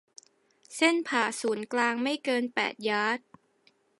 [0.75, 3.17] เส้นผ่าศูนย์กลางไม่เกินแปดยาร์ด